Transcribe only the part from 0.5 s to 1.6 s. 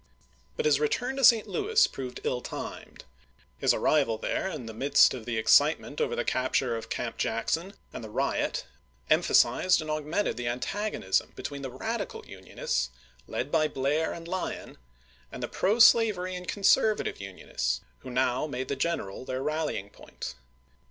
But his return to St.